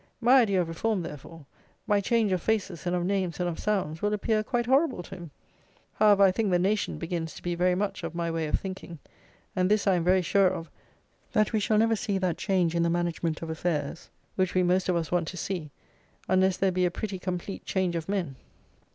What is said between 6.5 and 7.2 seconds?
nation